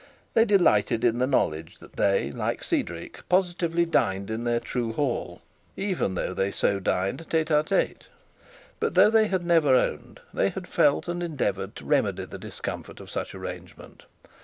[0.33, 5.43] They delighted in the knowledge that they, like Cedric, positively dined in their true hall,
[5.77, 8.07] even though they so dined tete a tete.
[8.79, 12.99] But though they had never owned, they had felt and endeavoured to remedy the discomfort
[12.99, 14.05] of such an arrangement.